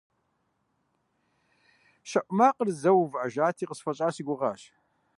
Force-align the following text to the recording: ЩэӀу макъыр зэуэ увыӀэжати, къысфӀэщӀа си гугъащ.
ЩэӀу 2.09 2.31
макъыр 2.37 2.69
зэуэ 2.79 2.99
увыӀэжати, 3.01 3.65
къысфӀэщӀа 3.69 4.07
си 4.15 4.21
гугъащ. 4.27 4.61